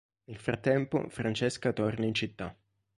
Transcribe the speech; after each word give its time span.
Nel 0.23 0.39
frattempo 0.39 1.07
Francesca 1.09 1.71
torna 1.73 2.05
in 2.07 2.15
città. 2.15 2.57